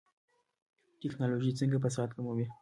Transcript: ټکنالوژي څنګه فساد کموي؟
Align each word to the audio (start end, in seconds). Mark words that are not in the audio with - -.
ټکنالوژي 1.01 1.51
څنګه 1.59 1.77
فساد 1.83 2.09
کموي؟ 2.15 2.45